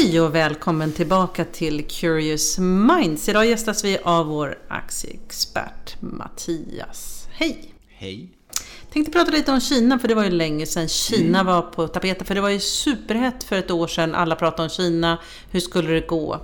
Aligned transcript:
Hej 0.00 0.20
och 0.20 0.34
välkommen 0.34 0.92
tillbaka 0.92 1.44
till 1.44 1.88
Curious 1.88 2.58
Minds. 2.58 3.28
Idag 3.28 3.46
gästas 3.46 3.84
vi 3.84 3.98
av 3.98 4.26
vår 4.26 4.58
aktieexpert 4.68 5.96
Mattias. 6.00 7.28
Hej! 7.30 7.74
Hej! 7.88 8.28
Tänkte 8.92 9.12
prata 9.12 9.30
lite 9.30 9.52
om 9.52 9.60
Kina, 9.60 9.98
för 9.98 10.08
det 10.08 10.14
var 10.14 10.24
ju 10.24 10.30
länge 10.30 10.66
sedan 10.66 10.88
Kina 10.88 11.42
var 11.42 11.62
på 11.62 11.88
tapeten. 11.88 12.26
För 12.26 12.34
det 12.34 12.40
var 12.40 12.48
ju 12.48 12.60
superhett 12.60 13.44
för 13.44 13.56
ett 13.56 13.70
år 13.70 13.86
sedan. 13.86 14.14
Alla 14.14 14.36
pratade 14.36 14.62
om 14.62 14.68
Kina. 14.68 15.18
Hur 15.50 15.60
skulle 15.60 15.92
det 15.92 16.06
gå? 16.06 16.40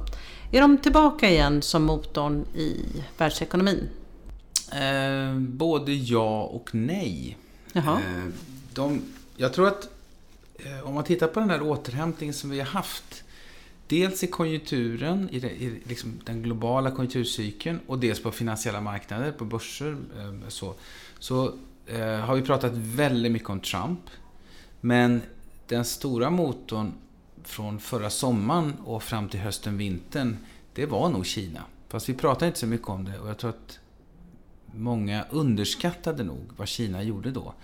Är 0.53 0.61
de 0.61 0.79
tillbaka 0.79 1.31
igen 1.31 1.63
som 1.63 1.85
motorn 1.85 2.45
i 2.55 2.85
världsekonomin? 3.19 3.89
Eh, 4.73 5.39
både 5.39 5.93
ja 5.93 6.43
och 6.43 6.75
nej. 6.75 7.39
Jaha. 7.73 8.01
Eh, 8.01 8.33
de, 8.75 9.03
jag 9.37 9.53
tror 9.53 9.69
att 9.69 9.89
eh, 10.59 10.89
om 10.89 10.95
man 10.95 11.05
tittar 11.05 11.27
på 11.27 11.41
den 11.41 11.51
här 11.51 11.63
återhämtningen 11.63 12.35
som 12.35 12.51
vi 12.51 12.59
har 12.59 12.67
haft. 12.67 13.23
Dels 13.89 14.25
i 14.25 14.27
konjunkturen, 14.27 15.31
i, 15.31 15.41
det, 15.41 15.51
i 15.51 15.81
liksom 15.85 16.21
den 16.25 16.43
globala 16.43 16.91
konjunkturcykeln 16.91 17.81
och 17.87 17.99
dels 17.99 18.23
på 18.23 18.33
finansiella 18.33 18.81
marknader, 18.81 19.33
på 19.33 19.45
börser. 19.45 19.97
Ehm, 20.19 20.45
så, 20.49 20.75
så 21.19 21.53
eh, 21.87 22.17
har 22.17 22.35
vi 22.35 22.43
pratat 22.43 22.73
väldigt 22.75 23.33
mycket 23.33 23.51
om 23.51 23.61
Trump. 23.61 24.01
Men 24.81 25.23
den 25.67 25.85
stora 25.85 26.31
motorn 26.31 26.93
från 27.45 27.81
förra 27.81 28.11
sommaren 28.11 28.75
och 28.85 29.03
fram 29.03 29.29
till 29.29 29.41
hösten, 29.41 29.79
vintern, 29.79 30.37
det 30.75 30.87
var 30.87 31.09
nog 31.09 31.27
Kina. 31.27 31.63
Fast 31.89 32.09
vi 32.09 32.15
pratade 32.15 32.47
inte 32.47 32.59
så 32.59 32.67
mycket 32.67 32.89
om 32.89 33.05
det 33.05 33.19
och 33.19 33.29
jag 33.29 33.39
tror 33.39 33.51
att 33.51 33.79
många 34.75 35.25
underskattade 35.31 36.25
nog 36.25 36.51
vad 36.57 36.69
Kina 36.69 37.03
gjorde 37.03 37.31
då. 37.31 37.55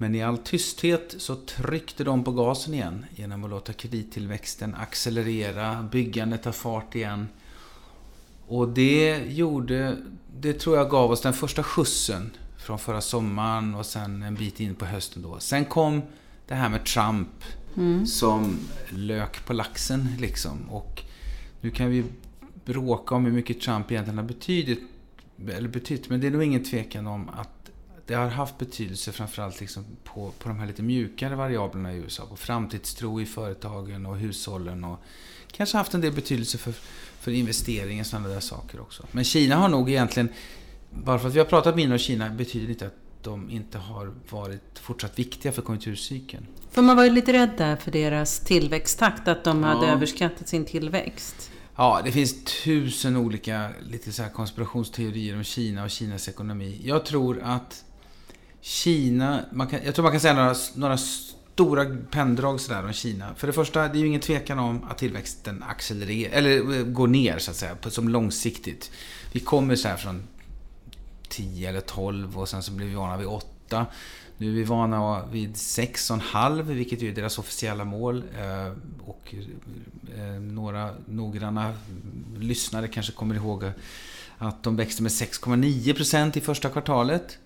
Men 0.00 0.14
i 0.14 0.22
all 0.22 0.38
tysthet 0.38 1.14
så 1.18 1.36
tryckte 1.36 2.04
de 2.04 2.24
på 2.24 2.32
gasen 2.32 2.74
igen 2.74 3.06
genom 3.16 3.44
att 3.44 3.50
låta 3.50 3.72
kredittillväxten 3.72 4.74
accelerera, 4.74 5.88
byggandet 5.92 6.42
ta 6.42 6.52
fart 6.52 6.94
igen. 6.94 7.28
Och 8.46 8.68
det 8.68 9.18
gjorde, 9.28 9.96
det 10.40 10.52
tror 10.52 10.76
jag 10.76 10.90
gav 10.90 11.10
oss 11.10 11.20
den 11.20 11.32
första 11.32 11.62
skjutsen 11.62 12.30
från 12.58 12.78
förra 12.78 13.00
sommaren 13.00 13.74
och 13.74 13.86
sen 13.86 14.22
en 14.22 14.34
bit 14.34 14.60
in 14.60 14.74
på 14.74 14.84
hösten 14.84 15.22
då. 15.22 15.38
Sen 15.38 15.64
kom 15.64 16.02
det 16.46 16.54
här 16.54 16.68
med 16.68 16.84
Trump 16.84 17.44
mm. 17.76 18.06
som 18.06 18.58
lök 18.88 19.46
på 19.46 19.52
laxen 19.52 20.08
liksom. 20.18 20.70
Och 20.70 21.02
nu 21.60 21.70
kan 21.70 21.90
vi 21.90 22.04
bråka 22.64 23.14
om 23.14 23.24
hur 23.24 23.32
mycket 23.32 23.60
Trump 23.60 23.90
egentligen 23.90 24.18
har 24.18 24.24
betydit, 24.24 24.80
eller 25.48 25.68
betytt, 25.68 26.08
men 26.08 26.20
det 26.20 26.26
är 26.26 26.30
nog 26.30 26.42
ingen 26.42 26.64
tvekan 26.64 27.06
om 27.06 27.28
att 27.28 27.57
det 28.08 28.14
har 28.14 28.28
haft 28.28 28.58
betydelse 28.58 29.12
framförallt 29.12 29.60
liksom 29.60 29.84
på, 30.04 30.32
på 30.38 30.48
de 30.48 30.58
här 30.58 30.66
lite 30.66 30.82
mjukare 30.82 31.34
variablerna 31.36 31.92
i 31.92 31.96
USA. 31.96 32.26
På 32.26 32.36
framtidstro 32.36 33.20
i 33.20 33.26
företagen 33.26 34.06
och 34.06 34.16
hushållen 34.16 34.84
och 34.84 34.98
kanske 35.52 35.76
haft 35.76 35.94
en 35.94 36.00
del 36.00 36.12
betydelse 36.12 36.58
för, 36.58 36.72
för 37.20 37.30
investeringar 37.30 38.02
och 38.02 38.06
sådana 38.06 38.28
där 38.28 38.40
saker 38.40 38.80
också. 38.80 39.06
Men 39.12 39.24
Kina 39.24 39.56
har 39.56 39.68
nog 39.68 39.90
egentligen, 39.90 40.28
bara 40.90 41.18
för 41.18 41.28
att 41.28 41.34
vi 41.34 41.38
har 41.38 41.46
pratat 41.46 41.76
mindre 41.76 41.94
om 41.94 41.98
Kina 41.98 42.30
betyder 42.30 42.70
inte 42.70 42.86
att 42.86 42.96
de 43.22 43.50
inte 43.50 43.78
har 43.78 44.14
varit 44.30 44.78
fortsatt 44.78 45.18
viktiga 45.18 45.52
för 45.52 45.62
konjunkturcykeln. 45.62 46.46
För 46.70 46.82
man 46.82 46.96
var 46.96 47.04
ju 47.04 47.10
lite 47.10 47.32
rädd 47.32 47.50
där 47.58 47.76
för 47.76 47.90
deras 47.90 48.40
tillväxttakt, 48.40 49.28
att 49.28 49.44
de 49.44 49.62
hade 49.62 49.86
överskattat 49.86 50.48
sin 50.48 50.64
tillväxt. 50.64 51.50
Ja, 51.76 52.00
det 52.04 52.12
finns 52.12 52.44
tusen 52.44 53.16
olika 53.16 53.70
lite 53.90 54.12
så 54.12 54.24
konspirationsteorier 54.34 55.36
om 55.36 55.44
Kina 55.44 55.84
och 55.84 55.90
Kinas 55.90 56.28
ekonomi. 56.28 56.80
Jag 56.84 57.04
tror 57.04 57.40
att 57.42 57.84
Kina, 58.60 59.44
man 59.52 59.66
kan, 59.66 59.80
jag 59.84 59.94
tror 59.94 60.02
man 60.02 60.12
kan 60.12 60.20
säga 60.20 60.34
några, 60.34 60.54
några 60.74 60.98
stora 61.58 61.96
penndrag 62.10 62.60
sådär 62.60 62.84
om 62.84 62.92
Kina. 62.92 63.34
För 63.34 63.46
det 63.46 63.52
första, 63.52 63.88
det 63.88 63.98
är 63.98 64.00
ju 64.00 64.06
ingen 64.06 64.20
tvekan 64.20 64.58
om 64.58 64.84
att 64.84 64.98
tillväxten 64.98 65.62
accelererar, 65.62 66.32
eller 66.32 66.78
eh, 66.78 66.84
går 66.84 67.08
ner 67.08 67.38
så 67.38 67.50
att 67.50 67.56
säga, 67.56 67.76
som 67.88 68.08
långsiktigt. 68.08 68.90
Vi 69.32 69.40
kommer 69.40 69.76
så 69.76 69.88
här 69.88 69.96
från 69.96 70.22
10 71.28 71.68
eller 71.68 71.80
12 71.80 72.38
och 72.38 72.48
sen 72.48 72.62
så 72.62 72.72
blir 72.72 72.86
vi 72.86 72.94
vana 72.94 73.16
vid 73.16 73.26
8. 73.26 73.86
Nu 74.36 74.48
är 74.48 74.54
vi 74.54 74.64
vana 74.64 75.26
vid 75.26 75.54
6,5 75.54 76.62
vilket 76.62 77.02
är 77.02 77.12
deras 77.12 77.38
officiella 77.38 77.84
mål. 77.84 78.22
Eh, 78.38 78.72
och 79.06 79.34
eh, 80.16 80.40
några 80.40 80.90
noggranna 81.06 81.74
lyssnare 82.38 82.88
kanske 82.88 83.12
kommer 83.12 83.34
ihåg 83.34 83.64
att 84.38 84.62
de 84.62 84.76
växte 84.76 85.02
med 85.02 85.12
6,9% 85.12 86.38
i 86.38 86.40
första 86.40 86.68
kvartalet. 86.68 87.38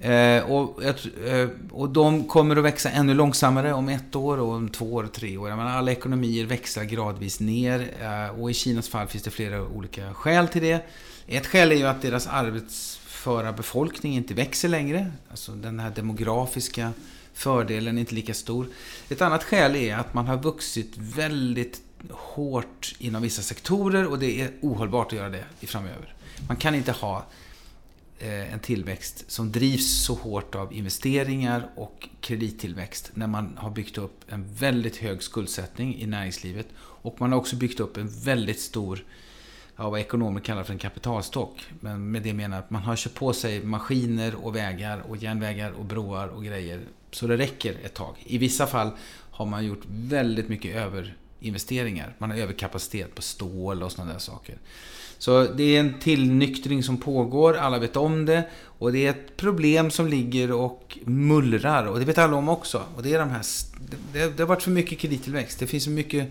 Eh, 0.00 0.42
och, 0.50 0.82
eh, 0.84 1.48
och 1.70 1.88
de 1.88 2.24
kommer 2.24 2.56
att 2.56 2.64
växa 2.64 2.90
ännu 2.90 3.14
långsammare 3.14 3.72
om 3.72 3.88
ett 3.88 4.16
år 4.16 4.38
och 4.38 4.54
om 4.54 4.68
två 4.68 4.94
år 4.94 5.08
tre 5.12 5.36
år. 5.36 5.48
menar, 5.48 5.70
alla 5.70 5.92
ekonomier 5.92 6.44
växlar 6.44 6.84
gradvis 6.84 7.40
ner 7.40 7.88
eh, 8.00 8.40
och 8.40 8.50
i 8.50 8.54
Kinas 8.54 8.88
fall 8.88 9.06
finns 9.06 9.24
det 9.24 9.30
flera 9.30 9.62
olika 9.62 10.14
skäl 10.14 10.48
till 10.48 10.62
det. 10.62 10.86
Ett 11.26 11.46
skäl 11.46 11.72
är 11.72 11.76
ju 11.76 11.86
att 11.86 12.02
deras 12.02 12.26
arbetsföra 12.26 13.52
befolkning 13.52 14.14
inte 14.14 14.34
växer 14.34 14.68
längre. 14.68 15.12
Alltså 15.30 15.52
den 15.52 15.78
här 15.78 15.90
demografiska 15.90 16.92
fördelen 17.34 17.96
är 17.96 18.00
inte 18.00 18.14
lika 18.14 18.34
stor. 18.34 18.66
Ett 19.08 19.22
annat 19.22 19.44
skäl 19.44 19.76
är 19.76 19.96
att 19.96 20.14
man 20.14 20.26
har 20.26 20.36
vuxit 20.36 20.92
väldigt 20.96 21.80
hårt 22.10 22.94
inom 22.98 23.22
vissa 23.22 23.42
sektorer 23.42 24.06
och 24.06 24.18
det 24.18 24.40
är 24.40 24.50
ohållbart 24.60 25.06
att 25.06 25.18
göra 25.18 25.28
det 25.28 25.44
i 25.60 25.66
framöver. 25.66 26.14
Man 26.48 26.56
kan 26.56 26.74
inte 26.74 26.92
ha 26.92 27.24
Eh, 28.22 28.52
en 28.52 28.60
tillväxt 28.60 29.30
som 29.30 29.52
drivs 29.52 30.04
så 30.04 30.14
hårt 30.14 30.54
av 30.54 30.72
investeringar 30.72 31.70
och 31.76 32.08
kredittillväxt 32.20 33.10
när 33.14 33.26
man 33.26 33.56
har 33.56 33.70
byggt 33.70 33.98
upp 33.98 34.24
en 34.28 34.54
väldigt 34.54 34.96
hög 34.96 35.22
skuldsättning 35.22 35.96
i 36.00 36.06
näringslivet 36.06 36.66
och 36.78 37.20
man 37.20 37.32
har 37.32 37.38
också 37.38 37.56
byggt 37.56 37.80
upp 37.80 37.96
en 37.96 38.08
väldigt 38.08 38.60
stor 38.60 39.04
ja, 39.76 39.90
vad 39.90 40.00
ekonomer 40.00 40.40
kallar 40.40 40.62
för 40.62 40.72
en 40.72 40.78
kapitalstock. 40.78 41.64
Men 41.80 42.10
med 42.10 42.22
det 42.22 42.32
menar 42.32 42.56
jag 42.56 42.64
att 42.64 42.70
man 42.70 42.82
har 42.82 42.96
köpt 42.96 43.14
på 43.14 43.32
sig 43.32 43.64
maskiner 43.64 44.34
och 44.34 44.56
vägar 44.56 45.02
och 45.08 45.16
järnvägar 45.16 45.70
och 45.70 45.84
broar 45.84 46.28
och 46.28 46.44
grejer 46.44 46.80
så 47.10 47.26
det 47.26 47.36
räcker 47.36 47.76
ett 47.84 47.94
tag. 47.94 48.16
I 48.24 48.38
vissa 48.38 48.66
fall 48.66 48.90
har 49.30 49.46
man 49.46 49.66
gjort 49.66 49.82
väldigt 49.86 50.48
mycket 50.48 50.76
överinvesteringar. 50.76 52.14
Man 52.18 52.30
har 52.30 52.38
överkapacitet 52.38 53.14
på 53.14 53.22
stål 53.22 53.82
och 53.82 53.92
sådana 53.92 54.12
där 54.12 54.18
saker. 54.18 54.58
Så 55.20 55.44
det 55.44 55.76
är 55.76 55.80
en 55.80 55.98
tillnyktring 55.98 56.82
som 56.82 56.96
pågår, 56.96 57.56
alla 57.56 57.78
vet 57.78 57.96
om 57.96 58.26
det. 58.26 58.48
Och 58.62 58.92
det 58.92 59.06
är 59.06 59.10
ett 59.10 59.36
problem 59.36 59.90
som 59.90 60.08
ligger 60.08 60.52
och 60.52 60.98
mullrar. 61.04 61.86
Och 61.86 61.98
det 61.98 62.04
vet 62.04 62.18
alla 62.18 62.36
om 62.36 62.48
också. 62.48 62.82
Och 62.96 63.02
det 63.02 63.14
är 63.14 63.18
de 63.18 63.30
här... 63.30 63.42
Det, 64.12 64.36
det 64.36 64.42
har 64.42 64.48
varit 64.48 64.62
för 64.62 64.70
mycket 64.70 64.98
kredittillväxt. 64.98 65.58
Det 65.58 65.66
finns 65.66 65.84
så 65.84 65.90
mycket 65.90 66.28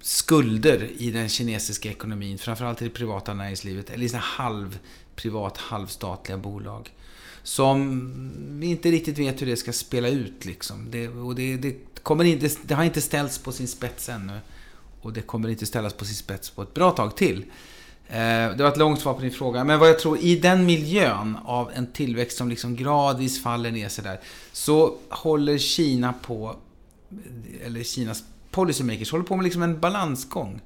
skulder 0.00 0.90
i 0.98 1.10
den 1.10 1.28
kinesiska 1.28 1.90
ekonomin, 1.90 2.38
framförallt 2.38 2.82
i 2.82 2.84
det 2.84 2.90
privata 2.90 3.34
näringslivet, 3.34 3.90
eller 3.90 4.04
i 4.04 4.08
sådana 4.08 4.24
halvprivat, 4.24 5.56
halvstatliga 5.56 6.38
bolag. 6.38 6.90
Som 7.42 8.10
vi 8.60 8.66
inte 8.66 8.90
riktigt 8.90 9.18
vet 9.18 9.42
hur 9.42 9.46
det 9.46 9.56
ska 9.56 9.72
spela 9.72 10.08
ut 10.08 10.44
liksom. 10.44 10.90
Det, 10.90 11.08
och 11.08 11.34
det, 11.34 11.56
det, 11.56 11.76
kommer 12.02 12.24
inte, 12.24 12.50
det 12.62 12.74
har 12.74 12.84
inte 12.84 13.00
ställts 13.00 13.38
på 13.38 13.52
sin 13.52 13.68
spets 13.68 14.08
ännu. 14.08 14.38
Och 15.02 15.12
det 15.12 15.20
kommer 15.20 15.48
inte 15.48 15.66
ställas 15.66 15.94
på 15.94 16.04
sin 16.04 16.14
spets 16.14 16.50
på 16.50 16.62
ett 16.62 16.74
bra 16.74 16.90
tag 16.90 17.16
till. 17.16 17.44
Eh, 18.08 18.56
det 18.56 18.58
var 18.58 18.68
ett 18.68 18.76
långt 18.76 19.00
svar 19.00 19.14
på 19.14 19.20
din 19.20 19.30
fråga. 19.30 19.64
Men 19.64 19.78
vad 19.78 19.88
jag 19.88 19.98
tror, 19.98 20.18
i 20.18 20.36
den 20.36 20.66
miljön 20.66 21.38
av 21.44 21.70
en 21.74 21.86
tillväxt 21.86 22.38
som 22.38 22.48
liksom 22.48 22.76
gradvis 22.76 23.42
faller 23.42 23.70
ner 23.70 23.88
sig 23.88 24.04
där, 24.04 24.20
så 24.52 24.96
håller 25.08 25.58
Kina 25.58 26.12
på, 26.12 26.56
eller 27.64 27.82
Kinas 27.82 28.24
policymakers 28.50 29.12
håller 29.12 29.24
på 29.24 29.36
med 29.36 29.44
liksom 29.44 29.62
en 29.62 29.80
balansgång. 29.80 30.60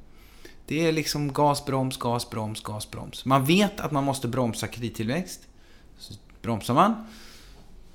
Det 0.67 0.89
är 0.89 0.93
liksom 0.93 1.33
gas, 1.33 1.67
broms, 1.67 1.97
gas, 1.97 2.31
broms, 2.31 2.63
gas, 2.63 2.91
broms. 2.91 3.25
Man 3.25 3.45
vet 3.45 3.81
att 3.81 3.93
man 3.93 4.05
måste 4.05 4.29
bromsa 4.29 4.67
kredittillväxt. 4.67 5.41
Så 5.99 6.15
bromsar 6.43 6.75
man. 6.75 7.07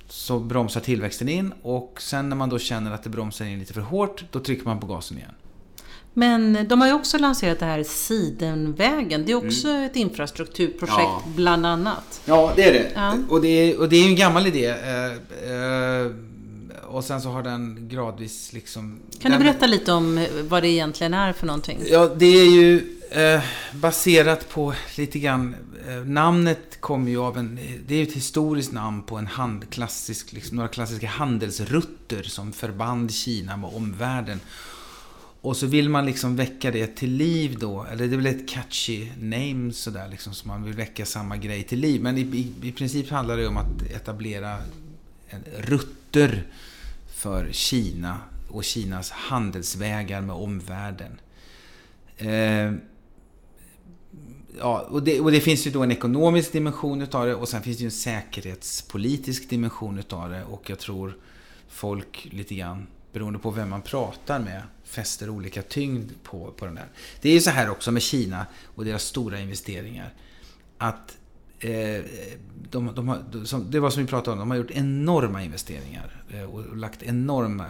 Så 0.08 0.38
bromsar 0.38 0.80
tillväxten 0.80 1.28
in 1.28 1.52
och 1.62 2.02
sen 2.02 2.28
när 2.28 2.36
man 2.36 2.48
då 2.48 2.58
känner 2.58 2.90
att 2.90 3.02
det 3.02 3.10
bromsar 3.10 3.44
in 3.44 3.58
lite 3.58 3.72
för 3.72 3.80
hårt, 3.80 4.24
då 4.30 4.40
trycker 4.40 4.64
man 4.64 4.80
på 4.80 4.86
gasen 4.86 5.18
igen. 5.18 5.34
Men 6.14 6.68
de 6.68 6.80
har 6.80 6.88
ju 6.88 6.94
också 6.94 7.18
lanserat 7.18 7.58
det 7.58 7.66
här 7.66 7.82
Sidenvägen. 7.82 9.24
Det 9.24 9.32
är 9.32 9.46
också 9.46 9.68
mm. 9.68 9.82
ett 9.82 9.96
infrastrukturprojekt 9.96 10.98
ja. 10.98 11.22
bland 11.36 11.66
annat. 11.66 12.20
Ja, 12.24 12.52
det 12.56 12.64
är 12.64 12.72
det. 12.72 12.92
Ja. 12.94 13.16
Och, 13.28 13.42
det 13.42 13.48
är, 13.48 13.80
och 13.80 13.88
det 13.88 13.96
är 13.96 14.08
en 14.08 14.16
gammal 14.16 14.46
idé. 14.46 14.66
Eh, 14.66 15.04
eh, 15.52 16.10
och 16.82 17.04
sen 17.04 17.20
så 17.20 17.28
har 17.28 17.42
den 17.42 17.88
gradvis 17.88 18.52
liksom... 18.52 19.00
Kan 19.18 19.32
du 19.32 19.38
berätta 19.38 19.66
lite 19.66 19.92
om 19.92 20.26
vad 20.48 20.62
det 20.62 20.68
egentligen 20.68 21.14
är 21.14 21.32
för 21.32 21.46
någonting? 21.46 21.78
Ja, 21.90 22.14
det 22.16 22.26
är 22.26 22.50
ju 22.50 22.98
eh, 23.10 23.42
baserat 23.72 24.48
på 24.48 24.74
lite 24.96 25.18
grann... 25.18 25.54
Eh, 25.88 25.94
namnet 25.94 26.80
kommer 26.80 27.10
ju 27.10 27.18
av 27.18 27.38
en... 27.38 27.58
Det 27.86 27.94
är 27.94 27.98
ju 27.98 28.06
ett 28.06 28.12
historiskt 28.12 28.72
namn 28.72 29.02
på 29.02 29.16
en 29.16 29.26
hand, 29.26 29.70
klassisk, 29.70 30.32
liksom, 30.32 30.56
några 30.56 30.68
klassiska 30.68 31.06
handelsrutter 31.06 32.22
som 32.22 32.52
förband 32.52 33.14
Kina 33.14 33.56
med 33.56 33.70
omvärlden. 33.74 34.40
Och 35.42 35.56
så 35.56 35.66
vill 35.66 35.88
man 35.88 36.06
liksom 36.06 36.36
väcka 36.36 36.70
det 36.70 36.96
till 36.96 37.12
liv 37.12 37.56
då, 37.60 37.86
eller 37.92 38.06
det 38.08 38.14
är 38.14 38.16
väl 38.16 38.26
ett 38.26 38.48
catchy 38.48 39.08
name 39.20 39.72
sådär 39.72 40.08
liksom, 40.08 40.34
så 40.34 40.48
man 40.48 40.64
vill 40.64 40.74
väcka 40.74 41.06
samma 41.06 41.36
grej 41.36 41.62
till 41.62 41.78
liv. 41.78 42.02
Men 42.02 42.18
i, 42.18 42.20
i, 42.20 42.68
i 42.68 42.72
princip 42.72 43.10
handlar 43.10 43.36
det 43.36 43.46
om 43.46 43.56
att 43.56 43.82
etablera 43.82 44.58
rutter 45.58 46.46
för 47.14 47.48
Kina 47.52 48.20
och 48.48 48.64
Kinas 48.64 49.10
handelsvägar 49.10 50.20
med 50.20 50.36
omvärlden. 50.36 51.20
Eh, 52.16 52.72
ja, 54.58 54.80
och 54.80 55.02
det, 55.02 55.20
och 55.20 55.32
det, 55.32 55.40
finns 55.40 55.66
ju 55.66 55.70
då 55.70 55.82
en 55.82 55.92
ekonomisk 55.92 56.52
dimension 56.52 57.02
utav 57.02 57.26
det 57.26 57.34
och 57.34 57.48
sen 57.48 57.62
finns 57.62 57.76
det 57.76 57.82
ju 57.82 57.86
en 57.86 57.90
säkerhetspolitisk 57.90 59.50
dimension 59.50 59.98
utav 59.98 60.30
det 60.30 60.44
och 60.44 60.70
jag 60.70 60.78
tror 60.78 61.16
folk 61.68 62.28
lite 62.30 62.54
grann, 62.54 62.86
beroende 63.12 63.38
på 63.38 63.50
vem 63.50 63.70
man 63.70 63.82
pratar 63.82 64.38
med, 64.40 64.62
fäster 64.84 65.30
olika 65.30 65.62
tyngd 65.62 66.10
på, 66.22 66.52
på 66.56 66.64
den 66.64 66.74
där. 66.74 66.86
Det 67.20 67.28
är 67.28 67.32
ju 67.32 67.40
så 67.40 67.50
här 67.50 67.70
också 67.70 67.90
med 67.92 68.02
Kina 68.02 68.46
och 68.74 68.84
deras 68.84 69.02
stora 69.02 69.40
investeringar. 69.40 70.14
Att 70.78 71.18
eh, 71.58 72.04
de, 72.70 72.94
de 72.94 73.08
har, 73.08 73.44
som, 73.44 73.70
det 73.70 73.80
var 73.80 73.90
som 73.90 74.02
vi 74.02 74.08
pratade 74.08 74.32
om, 74.32 74.38
de 74.38 74.50
har 74.50 74.58
gjort 74.58 74.70
enorma 74.70 75.42
investeringar 75.42 76.24
eh, 76.30 76.42
och 76.42 76.76
lagt 76.76 77.02
enorma 77.02 77.66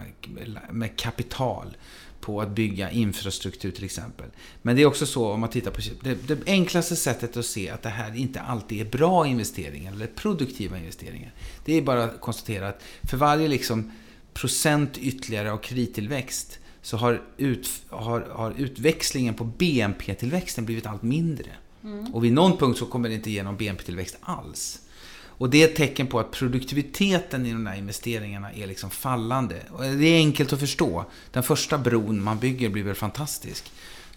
med 0.71 0.97
kapital 0.97 1.77
på 2.21 2.41
att 2.41 2.51
bygga 2.51 2.91
infrastruktur 2.91 3.71
till 3.71 3.85
exempel. 3.85 4.27
Men 4.63 4.77
det 4.77 4.83
är 4.83 4.87
också 4.87 5.07
så 5.07 5.33
om 5.33 5.41
man 5.41 5.51
tittar 5.51 5.71
på 5.71 5.81
det, 6.03 6.29
det 6.29 6.39
enklaste 6.47 6.97
sättet 6.97 7.37
att 7.37 7.47
se 7.47 7.71
att 7.71 7.83
det 7.83 7.89
här 7.89 8.17
inte 8.17 8.41
alltid 8.41 8.81
är 8.81 8.91
bra 8.91 9.27
investeringar 9.27 9.93
eller 9.93 10.07
produktiva 10.07 10.79
investeringar. 10.79 11.33
Det 11.65 11.75
är 11.75 11.83
bara 11.83 12.05
att 12.05 12.21
konstatera 12.21 12.69
att 12.69 12.83
för 13.03 13.17
varje 13.17 13.49
liksom 13.49 13.91
procent 14.35 14.99
ytterligare 14.99 15.53
av 15.53 15.57
kredittillväxt 15.57 16.59
så 16.83 16.97
har, 16.97 17.23
ut, 17.37 17.71
har, 17.89 18.21
har 18.21 18.55
utväxlingen 18.57 19.35
på 19.35 19.45
BNP-tillväxten 19.45 20.65
blivit 20.65 20.87
allt 20.87 21.03
mindre. 21.03 21.51
Mm. 21.85 22.15
Och 22.15 22.25
vid 22.25 22.33
någon 22.33 22.59
punkt 22.59 22.79
så 22.79 22.87
kommer 22.87 23.09
det 23.09 23.15
inte 23.15 23.31
ge 23.31 23.43
någon 23.43 23.57
BNP-tillväxt 23.57 24.17
alls. 24.21 24.79
Och 25.43 25.51
det 25.51 25.63
är 25.63 25.69
ett 25.69 25.77
tecken 25.77 26.07
på 26.07 26.21
att 26.21 26.31
produktiviteten 26.31 27.47
i 27.47 27.53
de 27.53 27.65
där 27.65 27.75
investeringarna 27.75 28.53
är 28.53 28.67
liksom 28.67 28.91
fallande. 28.91 29.57
Och 29.71 29.83
det 29.83 30.07
är 30.07 30.17
enkelt 30.17 30.53
att 30.53 30.61
förstå. 30.61 31.05
Den 31.33 31.43
första 31.43 31.79
bron 31.79 32.23
man 32.23 32.39
bygger 32.39 32.69
blir 32.69 32.83
väl 32.83 32.95
fantastisk. 32.95 33.73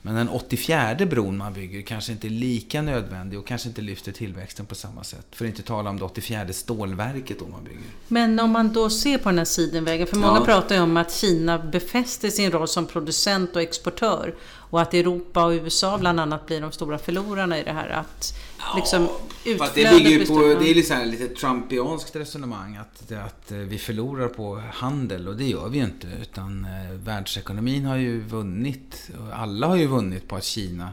Men 0.06 0.16
den 0.16 0.30
84 0.30 0.96
bron 1.06 1.38
man 1.38 1.54
bygger 1.54 1.82
kanske 1.82 2.12
inte 2.12 2.28
är 2.28 2.30
lika 2.30 2.82
nödvändig 2.82 3.40
och 3.40 3.48
kanske 3.48 3.70
inte 3.70 3.82
lyfter 3.82 4.12
tillväxten 4.12 4.66
på 4.66 4.76
samma 4.76 5.04
sätt. 5.04 5.26
För 5.32 5.46
att 5.46 5.50
inte 5.50 5.64
tala 5.64 5.90
om 5.90 6.00
det 6.00 6.06
84 6.06 6.54
stålverket 6.54 7.40
då 7.40 7.48
man 7.48 7.64
bygger. 7.64 7.82
Men 8.08 8.40
om 8.40 8.52
man 8.52 8.74
då 8.74 8.90
ser 8.90 9.18
på 9.18 9.30
den 9.30 9.38
här 9.38 9.46
sidenvägen, 9.46 10.08
för 10.08 10.16
många 10.16 10.40
ja. 10.40 10.46
pratar 10.46 10.76
ju 10.76 10.82
om 10.82 10.98
att 10.98 11.14
Kina 11.14 11.60
befäster 11.60 12.30
sin 12.30 12.52
roll 12.52 12.68
som 12.68 12.86
producent 12.86 13.56
och 13.56 13.62
exportör. 13.62 14.36
Och 14.76 14.82
att 14.82 14.94
Europa 14.94 15.46
och 15.46 15.52
USA 15.52 15.98
bland 15.98 16.20
annat 16.20 16.46
blir 16.46 16.62
de 16.62 16.72
stora 16.72 16.98
förlorarna 16.98 17.60
i 17.60 17.64
det 17.64 17.72
här. 17.72 17.90
Att 17.90 18.38
liksom 18.76 19.08
ja, 19.44 19.70
det 19.76 19.90
bygger 19.90 20.10
ju 20.10 20.26
på, 20.26 20.40
det 20.40 20.72
är 20.72 20.76
lite, 20.76 21.06
lite 21.06 21.28
trumpianskt 21.28 22.16
resonemang 22.16 22.76
att, 22.76 23.12
att 23.12 23.52
eh, 23.52 23.58
vi 23.58 23.78
förlorar 23.78 24.28
på 24.28 24.62
handel 24.74 25.28
och 25.28 25.36
det 25.36 25.46
gör 25.46 25.70
vi 25.70 25.78
ju 25.78 25.84
inte. 25.84 26.08
Utan 26.22 26.66
eh, 26.66 26.92
världsekonomin 26.92 27.86
har 27.86 27.96
ju 27.96 28.22
vunnit. 28.22 29.10
Alla 29.34 29.68
har 29.68 29.76
ju 29.76 29.88
vunnit 29.88 30.28
på 30.28 30.36
att 30.36 30.44
Kina 30.44 30.90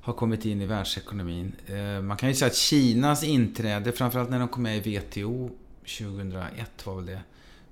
har 0.00 0.12
kommit 0.12 0.44
in 0.44 0.62
i 0.62 0.66
världsekonomin. 0.66 1.52
Eh, 1.66 2.02
man 2.02 2.16
kan 2.16 2.28
ju 2.28 2.34
säga 2.34 2.46
att 2.46 2.56
Kinas 2.56 3.24
inträde, 3.24 3.92
framförallt 3.92 4.30
när 4.30 4.38
de 4.38 4.48
kom 4.48 4.62
med 4.62 4.86
i 4.86 4.98
WTO 4.98 5.50
2001 5.98 6.86
var 6.86 6.94
väl 6.94 7.06
det. 7.06 7.20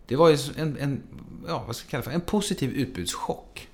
Det 0.06 0.16
var 0.16 0.28
ju 0.28 0.38
en, 0.56 0.76
en 0.80 1.02
ja, 1.48 1.64
vad 1.66 1.76
ska 1.76 1.84
jag 1.84 1.90
kalla 1.90 2.02
för, 2.02 2.10
en 2.10 2.20
positiv 2.20 2.70
utbudschock 2.70 3.68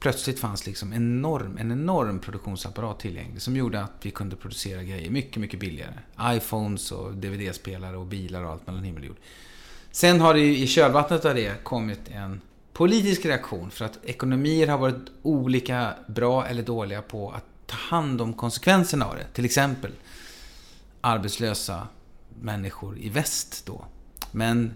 plötsligt 0.00 0.38
fanns 0.38 0.66
liksom 0.66 0.92
enorm, 0.92 1.58
en 1.58 1.72
enorm 1.72 2.18
produktionsapparat 2.18 2.98
tillgänglig 3.00 3.42
som 3.42 3.56
gjorde 3.56 3.82
att 3.82 3.92
vi 4.02 4.10
kunde 4.10 4.36
producera 4.36 4.82
grejer 4.82 5.10
mycket, 5.10 5.36
mycket 5.36 5.60
billigare. 5.60 5.94
iPhones 6.22 6.92
och 6.92 7.14
DVD-spelare 7.14 7.96
och 7.96 8.06
bilar 8.06 8.44
och 8.44 8.50
allt 8.50 8.66
mellan 8.66 8.84
himmel 8.84 9.02
och 9.02 9.08
jord. 9.08 9.16
Sen 9.90 10.20
har 10.20 10.34
det 10.34 10.40
ju 10.40 10.56
i 10.56 10.66
kölvattnet 10.66 11.24
av 11.24 11.34
det 11.34 11.64
kommit 11.64 12.00
en 12.08 12.40
politisk 12.72 13.24
reaktion 13.24 13.70
för 13.70 13.84
att 13.84 13.98
ekonomier 14.04 14.66
har 14.66 14.78
varit 14.78 15.10
olika 15.22 15.94
bra 16.06 16.46
eller 16.46 16.62
dåliga 16.62 17.02
på 17.02 17.30
att 17.30 17.44
ta 17.66 17.76
hand 17.76 18.20
om 18.20 18.32
konsekvenserna 18.32 19.04
av 19.06 19.16
det. 19.16 19.26
Till 19.32 19.44
exempel 19.44 19.92
arbetslösa 21.00 21.88
människor 22.40 22.98
i 22.98 23.08
väst 23.08 23.66
då. 23.66 23.84
Men 24.30 24.74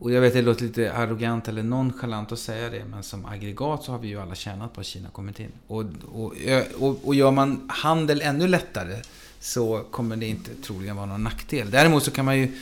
och 0.00 0.12
jag 0.12 0.20
vet 0.20 0.32
det 0.32 0.42
låter 0.42 0.64
lite 0.64 0.92
arrogant 0.92 1.48
eller 1.48 1.62
nonchalant 1.62 2.32
att 2.32 2.38
säga 2.38 2.70
det, 2.70 2.84
men 2.84 3.02
som 3.02 3.26
aggregat 3.26 3.84
så 3.84 3.92
har 3.92 3.98
vi 3.98 4.08
ju 4.08 4.20
alla 4.20 4.34
tjänat 4.34 4.72
på 4.72 4.80
att 4.80 4.86
Kina 4.86 5.08
kommit 5.08 5.40
in. 5.40 5.52
Och, 5.66 5.84
och, 6.12 6.34
och, 6.78 7.06
och 7.06 7.14
gör 7.14 7.30
man 7.30 7.70
handel 7.72 8.20
ännu 8.20 8.48
lättare 8.48 9.02
så 9.40 9.84
kommer 9.90 10.16
det 10.16 10.26
inte 10.26 10.54
troligen 10.54 10.96
vara 10.96 11.06
någon 11.06 11.24
nackdel. 11.24 11.70
Däremot 11.70 12.02
så 12.02 12.10
kan 12.10 12.24
man 12.24 12.38
ju 12.38 12.52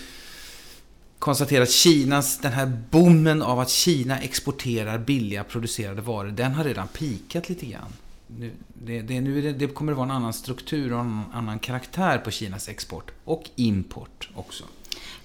konstatera 1.18 1.62
att 1.62 1.70
Kinas, 1.70 2.38
den 2.38 2.52
här 2.52 2.72
boomen 2.90 3.42
av 3.42 3.60
att 3.60 3.70
Kina 3.70 4.18
exporterar 4.18 4.98
billiga 4.98 5.44
producerade 5.44 6.02
varor, 6.02 6.30
den 6.30 6.52
har 6.52 6.64
redan 6.64 6.88
pikat 6.88 7.48
lite 7.48 7.66
grann. 7.66 7.92
Nu, 8.26 8.50
det, 8.68 9.02
det, 9.02 9.20
nu 9.20 9.42
det, 9.42 9.52
det 9.52 9.66
kommer 9.66 9.92
att 9.92 9.98
vara 9.98 10.08
en 10.08 10.16
annan 10.16 10.32
struktur 10.32 10.92
och 10.92 11.00
en 11.00 11.22
annan 11.32 11.58
karaktär 11.58 12.18
på 12.18 12.30
Kinas 12.30 12.68
export 12.68 13.10
och 13.24 13.50
import 13.56 14.28
också. 14.34 14.64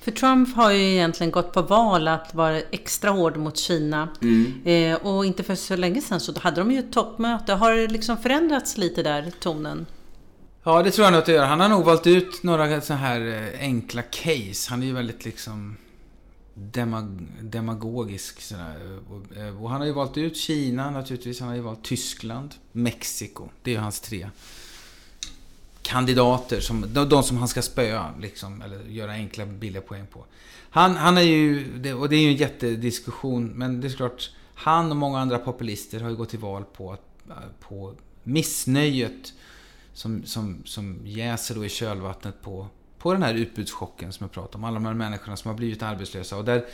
För 0.01 0.11
Trump 0.11 0.55
har 0.55 0.71
ju 0.71 0.91
egentligen 0.91 1.31
gått 1.31 1.53
på 1.53 1.61
val 1.61 2.07
att 2.07 2.33
vara 2.33 2.59
extra 2.59 3.09
hård 3.09 3.37
mot 3.37 3.57
Kina. 3.57 4.07
Mm. 4.21 4.61
Eh, 4.65 4.95
och 4.95 5.25
inte 5.25 5.43
för 5.43 5.55
så 5.55 5.75
länge 5.75 6.01
sedan 6.01 6.19
så 6.19 6.39
hade 6.39 6.61
de 6.61 6.71
ju 6.71 6.79
ett 6.79 6.93
toppmöte. 6.93 7.53
Har 7.53 7.73
det 7.73 7.87
liksom 7.87 8.17
förändrats 8.17 8.77
lite 8.77 9.03
där, 9.03 9.31
tonen? 9.39 9.85
Ja, 10.63 10.83
det 10.83 10.91
tror 10.91 11.05
jag 11.05 11.11
nog 11.11 11.19
att 11.19 11.25
det 11.25 11.31
gör. 11.31 11.45
Han 11.45 11.59
har 11.59 11.69
nog 11.69 11.85
valt 11.85 12.07
ut 12.07 12.43
några 12.43 12.81
så 12.81 12.93
här 12.93 13.21
eh, 13.21 13.59
enkla 13.59 14.01
case. 14.01 14.69
Han 14.69 14.81
är 14.81 14.87
ju 14.87 14.93
väldigt 14.93 15.25
liksom 15.25 15.77
demag 16.53 17.27
demagogisk. 17.41 18.41
Sådär. 18.41 18.99
Och, 19.09 19.37
eh, 19.37 19.63
och 19.63 19.69
han 19.69 19.79
har 19.79 19.87
ju 19.87 19.93
valt 19.93 20.17
ut 20.17 20.37
Kina 20.37 20.91
naturligtvis. 20.91 21.39
Han 21.39 21.49
har 21.49 21.55
ju 21.55 21.61
valt 21.61 21.83
Tyskland, 21.83 22.55
Mexiko. 22.71 23.49
Det 23.63 23.71
är 23.71 23.75
ju 23.75 23.81
hans 23.81 23.99
tre 23.99 24.29
kandidater, 25.89 26.59
som, 26.59 26.85
de, 26.93 27.09
de 27.09 27.23
som 27.23 27.37
han 27.37 27.47
ska 27.47 27.61
spöa, 27.61 28.13
liksom, 28.19 28.61
eller 28.61 28.83
göra 28.83 29.11
enkla, 29.11 29.45
billiga 29.45 29.81
poäng 29.81 30.07
på. 30.11 30.25
Han, 30.69 30.95
han 30.95 31.17
är 31.17 31.21
ju, 31.21 31.93
och 31.93 32.09
det 32.09 32.15
är 32.15 32.21
ju 32.21 32.27
en 32.27 32.35
jättediskussion, 32.35 33.47
men 33.47 33.81
det 33.81 33.87
är 33.87 33.91
klart, 33.91 34.29
han 34.53 34.91
och 34.91 34.97
många 34.97 35.19
andra 35.19 35.37
populister 35.37 35.99
har 35.99 36.09
ju 36.09 36.15
gått 36.15 36.29
till 36.29 36.39
val 36.39 36.63
på, 36.63 36.97
på 37.59 37.93
missnöjet 38.23 39.33
som, 39.93 40.25
som, 40.25 40.61
som 40.65 40.99
jäser 41.03 41.55
då 41.55 41.65
i 41.65 41.69
kölvattnet 41.69 42.41
på, 42.41 42.67
på 42.97 43.13
den 43.13 43.23
här 43.23 43.33
utbudschocken 43.33 44.13
som 44.13 44.23
jag 44.23 44.31
pratade 44.31 44.57
om. 44.57 44.63
Alla 44.63 44.75
de 44.75 44.85
här 44.85 44.93
människorna 44.93 45.37
som 45.37 45.49
har 45.49 45.57
blivit 45.57 45.83
arbetslösa. 45.83 46.37
Och 46.37 46.45
där, 46.45 46.65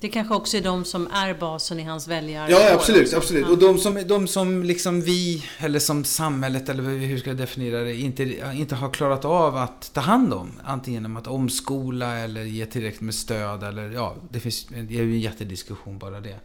det 0.00 0.08
kanske 0.08 0.34
också 0.34 0.56
är 0.56 0.60
de 0.60 0.84
som 0.84 1.06
är 1.06 1.34
basen 1.34 1.80
i 1.80 1.82
hans 1.82 2.08
väljare. 2.08 2.50
Ja, 2.50 2.74
absolut. 2.74 3.14
absolut. 3.14 3.48
Och 3.48 3.58
de 3.58 3.78
som, 3.78 4.02
de 4.06 4.26
som 4.26 4.62
liksom 4.62 5.00
vi, 5.00 5.44
eller 5.58 5.78
som 5.78 6.04
samhället, 6.04 6.68
eller 6.68 6.82
hur 6.82 7.18
ska 7.18 7.30
jag 7.30 7.36
definiera 7.36 7.80
det, 7.80 7.94
inte, 7.94 8.52
inte 8.54 8.74
har 8.74 8.90
klarat 8.90 9.24
av 9.24 9.56
att 9.56 9.90
ta 9.94 10.00
hand 10.00 10.32
om. 10.32 10.52
Antingen 10.64 11.02
genom 11.02 11.16
att 11.16 11.26
omskola 11.26 12.18
eller 12.18 12.42
ge 12.42 12.66
tillräckligt 12.66 13.00
med 13.00 13.14
stöd. 13.14 13.62
Eller, 13.62 13.90
ja, 13.90 14.14
det, 14.30 14.40
finns, 14.40 14.66
det 14.66 14.98
är 14.98 15.02
ju 15.02 15.14
en 15.14 15.20
jättediskussion 15.20 15.98
bara 15.98 16.20
det. 16.20 16.38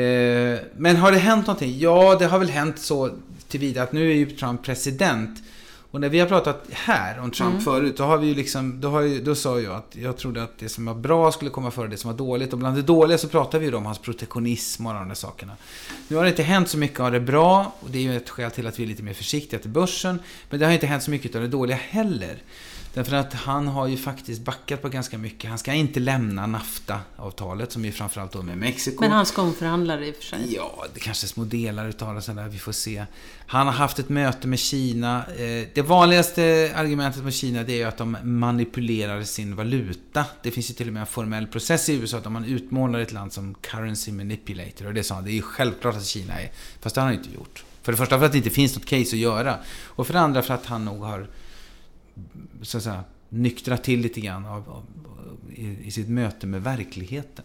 Eh, 0.00 0.58
men 0.76 0.96
har 0.96 1.12
det 1.12 1.18
hänt 1.18 1.46
någonting? 1.46 1.78
Ja, 1.78 2.16
det 2.18 2.26
har 2.26 2.38
väl 2.38 2.50
hänt 2.50 2.78
så 2.78 3.10
tillvida 3.48 3.82
att 3.82 3.92
nu 3.92 4.10
är 4.10 4.14
ju 4.14 4.30
Trump 4.30 4.62
president. 4.62 5.42
Och 5.94 6.00
när 6.00 6.08
vi 6.08 6.20
har 6.20 6.26
pratat 6.26 6.66
här 6.70 7.18
om 7.18 7.30
Trump 7.30 7.52
mm. 7.52 7.64
förut, 7.64 7.96
då 7.96 8.04
har 8.04 8.18
vi 8.18 8.26
ju 8.26 8.34
liksom, 8.34 8.80
då, 8.80 8.88
har 8.88 9.00
ju, 9.00 9.20
då 9.20 9.34
sa 9.34 9.60
jag 9.60 9.74
att 9.74 9.96
jag 9.96 10.16
trodde 10.16 10.42
att 10.42 10.58
det 10.58 10.68
som 10.68 10.84
var 10.84 10.94
bra 10.94 11.32
skulle 11.32 11.50
komma 11.50 11.70
före 11.70 11.88
det 11.88 11.96
som 11.96 12.10
var 12.10 12.18
dåligt. 12.18 12.52
Och 12.52 12.58
bland 12.58 12.76
det 12.76 12.82
dåliga 12.82 13.18
så 13.18 13.28
pratar 13.28 13.58
vi 13.58 13.66
ju 13.66 13.74
om 13.74 13.86
hans 13.86 13.98
protektionism 13.98 14.86
och 14.86 14.94
de 14.94 15.08
där 15.08 15.14
sakerna. 15.14 15.52
Nu 16.08 16.16
har 16.16 16.22
det 16.24 16.30
inte 16.30 16.42
hänt 16.42 16.68
så 16.68 16.78
mycket 16.78 17.00
av 17.00 17.12
det 17.12 17.20
bra, 17.20 17.72
och 17.80 17.90
det 17.90 17.98
är 17.98 18.02
ju 18.02 18.16
ett 18.16 18.30
skäl 18.30 18.50
till 18.50 18.66
att 18.66 18.78
vi 18.78 18.82
är 18.82 18.86
lite 18.86 19.02
mer 19.02 19.14
försiktiga 19.14 19.60
till 19.60 19.70
börsen. 19.70 20.18
Men 20.50 20.60
det 20.60 20.66
har 20.66 20.72
inte 20.72 20.86
hänt 20.86 21.02
så 21.02 21.10
mycket 21.10 21.34
av 21.34 21.42
det 21.42 21.48
dåliga 21.48 21.76
heller. 21.76 22.42
Därför 22.94 23.16
att 23.16 23.32
han 23.32 23.68
har 23.68 23.86
ju 23.86 23.96
faktiskt 23.96 24.42
backat 24.42 24.82
på 24.82 24.88
ganska 24.88 25.18
mycket. 25.18 25.50
Han 25.50 25.58
ska 25.58 25.72
inte 25.72 26.00
lämna 26.00 26.46
NAFTA-avtalet 26.46 27.72
som 27.72 27.84
är 27.84 27.90
framförallt 27.90 28.32
då 28.32 28.42
med 28.42 28.58
Mexiko. 28.58 29.00
Men 29.00 29.12
han 29.12 29.26
ska 29.26 29.42
omförhandla 29.42 29.96
det 29.96 30.06
i 30.06 30.10
och 30.10 30.14
för 30.14 30.22
sig. 30.22 30.54
Ja, 30.54 30.84
det 30.94 31.00
kanske 31.00 31.26
är 31.26 31.28
små 31.28 31.44
delar 31.44 31.88
utav 31.88 32.14
det 32.14 32.22
sådär, 32.22 32.48
vi 32.48 32.58
får 32.58 32.72
se. 32.72 33.04
Han 33.46 33.66
har 33.66 33.74
haft 33.74 33.98
ett 33.98 34.08
möte 34.08 34.48
med 34.48 34.58
Kina. 34.58 35.24
Eh, 35.26 35.68
det 35.74 35.82
vanligaste 35.82 36.72
argumentet 36.76 37.24
mot 37.24 37.34
Kina 37.34 37.62
det 37.62 37.72
är 37.72 37.76
ju 37.76 37.84
att 37.84 37.98
de 37.98 38.16
manipulerar 38.22 39.22
sin 39.22 39.56
valuta. 39.56 40.24
Det 40.42 40.50
finns 40.50 40.70
ju 40.70 40.74
till 40.74 40.86
och 40.86 40.92
med 40.92 41.00
en 41.00 41.06
formell 41.06 41.46
process 41.46 41.88
i 41.88 41.94
USA 41.94 42.18
att 42.18 42.32
man 42.32 42.44
utmålar 42.44 42.98
ett 42.98 43.12
land 43.12 43.32
som 43.32 43.54
currency 43.54 44.12
manipulator. 44.12 44.86
Och 44.86 44.94
det 44.94 45.02
sa 45.02 45.14
han, 45.14 45.24
det 45.24 45.30
är 45.30 45.34
ju 45.34 45.42
självklart 45.42 45.96
att 45.96 46.06
Kina 46.06 46.40
är. 46.40 46.50
Fast 46.80 46.94
det 46.94 47.00
har 47.00 47.08
han 47.08 47.18
inte 47.18 47.34
gjort. 47.34 47.64
För 47.82 47.92
det 47.92 47.98
första 47.98 48.18
för 48.18 48.26
att 48.26 48.32
det 48.32 48.38
inte 48.38 48.50
finns 48.50 48.76
något 48.76 48.86
case 48.86 49.02
att 49.02 49.12
göra. 49.12 49.58
Och 49.84 50.06
för 50.06 50.14
det 50.14 50.20
andra 50.20 50.42
för 50.42 50.54
att 50.54 50.66
han 50.66 50.84
nog 50.84 51.02
har 51.02 51.28
så 52.62 52.76
att 52.76 52.82
säga, 52.82 53.04
nyktra 53.28 53.76
till 53.76 54.00
lite 54.00 54.20
grann 54.20 54.46
av, 54.46 54.70
av, 54.70 54.84
i, 55.54 55.86
i, 55.86 55.90
sitt 55.90 56.08
möte 56.08 56.46
med 56.46 56.62
verkligheten. 56.62 57.44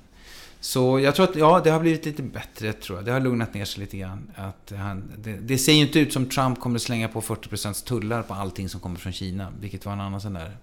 Så 0.60 1.00
jag 1.00 1.16
tror 1.16 1.30
att 1.30 1.36
ja, 1.36 1.62
det 1.64 1.70
har 1.70 1.80
blivit 1.80 2.06
lite 2.06 2.24
bättre, 2.24 2.74
tror 2.74 2.98
jag. 2.98 3.06
Det 3.06 3.12
har 3.12 3.20
lugnat 3.20 3.54
ner 3.54 3.66
sig 3.66 3.82
lite 3.82 3.98
grann. 3.98 4.32
Att 4.36 4.74
han, 4.78 5.12
det, 5.18 5.34
det 5.34 5.58
ser 5.58 5.74
ju 5.74 5.82
inte 5.82 6.00
ut 6.00 6.14
som 6.14 6.26
Trump 6.26 6.60
kommer 6.60 6.76
att 6.76 6.82
slänga 6.82 7.08
på 7.08 7.22
40% 7.22 7.86
tullar 7.86 8.22
på 8.24 8.34
allting 8.34 8.70
som 8.70 8.80
kommer 8.80 9.00
från 9.00 9.14
Kina. 9.14 9.54
Vilket 9.60 9.86
var 9.86 9.94
en 9.94 10.02
annan 10.02 10.22
sån 10.22 10.34
där 10.34 10.58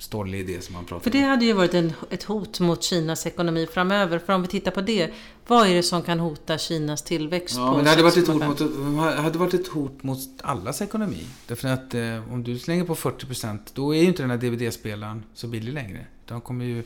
stollig 0.00 0.40
idé 0.40 0.60
som 0.60 0.74
man 0.74 0.84
pratar 0.84 1.02
För 1.02 1.10
det 1.10 1.20
hade 1.20 1.44
ju 1.44 1.52
varit 1.52 1.74
en, 1.74 1.92
ett 2.10 2.22
hot 2.22 2.60
mot 2.60 2.82
Kinas 2.82 3.26
ekonomi 3.26 3.66
framöver. 3.72 4.18
För 4.18 4.32
om 4.32 4.42
vi 4.42 4.48
tittar 4.48 4.70
på 4.70 4.80
det, 4.80 5.10
vad 5.46 5.68
är 5.68 5.74
det 5.74 5.82
som 5.82 6.02
kan 6.02 6.20
hota 6.20 6.58
Kinas 6.58 7.02
tillväxt? 7.02 7.56
Ja, 7.56 7.70
på 7.70 7.76
men 7.76 7.84
det 7.84 7.90
hade 7.90 8.02
varit, 8.02 8.16
ett 8.16 8.28
hot 8.28 8.42
6,5? 8.42 8.88
mot, 8.88 9.14
hade 9.14 9.38
varit 9.38 9.54
ett 9.54 9.68
hot 9.68 10.02
mot 10.02 10.18
allas 10.42 10.82
ekonomi. 10.82 11.26
Därför 11.46 11.68
att 11.68 11.94
eh, 11.94 12.32
om 12.32 12.42
du 12.42 12.58
slänger 12.58 12.84
på 12.84 12.94
40% 12.94 13.58
då 13.74 13.94
är 13.94 14.00
ju 14.00 14.06
inte 14.06 14.22
den 14.22 14.30
här 14.30 14.38
DVD-spelaren 14.38 15.24
så 15.34 15.46
billig 15.46 15.72
längre. 15.72 16.06
Då 16.26 16.40
kommer 16.40 16.64
ju, 16.64 16.82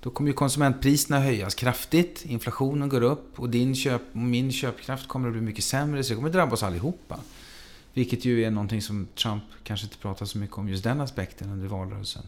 då 0.00 0.10
kommer 0.10 0.30
ju 0.30 0.34
konsumentpriserna 0.34 1.20
höjas 1.20 1.54
kraftigt, 1.54 2.24
inflationen 2.24 2.88
går 2.88 3.02
upp 3.02 3.40
och 3.40 3.50
din 3.50 3.74
köp, 3.74 4.02
min 4.12 4.52
köpkraft 4.52 5.08
kommer 5.08 5.28
att 5.28 5.32
bli 5.32 5.42
mycket 5.42 5.64
sämre. 5.64 6.04
Så 6.04 6.10
det 6.10 6.16
kommer 6.16 6.30
drabba 6.30 6.52
oss 6.52 6.62
allihopa. 6.62 7.20
Vilket 7.94 8.24
ju 8.24 8.44
är 8.44 8.50
någonting 8.50 8.82
som 8.82 9.08
Trump 9.14 9.42
kanske 9.64 9.86
inte 9.86 9.98
pratar 9.98 10.26
så 10.26 10.38
mycket 10.38 10.58
om, 10.58 10.68
just 10.68 10.84
den 10.84 11.00
aspekten 11.00 11.50
under 11.50 11.68
valrörelsen. 11.68 12.22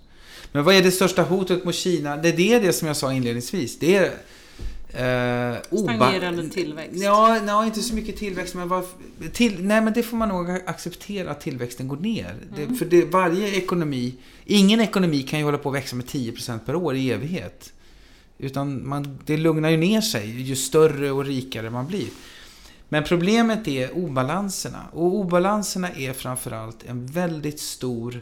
Men 0.53 0.65
vad 0.65 0.75
är 0.75 0.83
det 0.83 0.91
största 0.91 1.23
hotet 1.23 1.65
mot 1.65 1.75
Kina? 1.75 2.17
Det 2.17 2.29
är 2.29 2.37
det, 2.37 2.59
det 2.59 2.73
som 2.73 2.89
jag 2.89 2.97
sa 2.97 3.13
inledningsvis. 3.13 3.79
Det 3.79 3.97
är 3.97 4.05
eh, 4.93 5.63
Stagnerande 5.63 6.49
tillväxt. 6.49 7.03
Ja, 7.03 7.41
ja, 7.47 7.67
inte 7.67 7.81
så 7.81 7.95
mycket 7.95 8.17
tillväxt, 8.17 8.55
men 8.55 8.69
vad, 8.69 8.85
till, 9.33 9.65
nej, 9.65 9.81
men 9.81 9.93
det 9.93 10.03
får 10.03 10.17
man 10.17 10.29
nog 10.29 10.51
acceptera 10.51 11.31
att 11.31 11.41
tillväxten 11.41 11.89
går 11.89 11.97
ner. 11.97 12.37
Det, 12.57 12.75
för 12.75 12.85
det, 12.85 13.05
varje 13.05 13.57
ekonomi, 13.57 14.15
ingen 14.45 14.81
ekonomi 14.81 15.23
kan 15.23 15.39
ju 15.39 15.45
hålla 15.45 15.59
på 15.59 15.69
att 15.69 15.75
växa 15.75 15.97
med 15.97 16.07
10% 16.07 16.59
per 16.59 16.75
år 16.75 16.97
i 16.97 17.11
evighet. 17.11 17.73
Utan 18.39 18.89
man, 18.89 19.19
det 19.27 19.37
lugnar 19.37 19.71
ju 19.71 19.77
ner 19.77 20.01
sig 20.01 20.41
ju 20.41 20.57
större 20.57 21.11
och 21.11 21.25
rikare 21.25 21.71
man 21.71 21.87
blir. 21.87 22.07
Men 22.93 23.05
problemet 23.05 23.69
är 23.69 23.97
obalanserna. 23.97 24.87
Och 24.93 25.15
obalanserna 25.15 25.91
är 25.91 26.13
framförallt 26.13 26.85
en 26.85 27.07
väldigt 27.07 27.61
stor 27.61 28.21